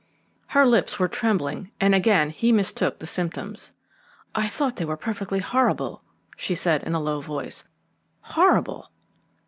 [0.47, 3.71] Her lips were trembling, and again he mistook the symptoms.
[4.33, 6.01] "I thought they were perfectly horrible,"
[6.35, 7.65] she said in a low voice.
[8.21, 8.89] "Horrible!"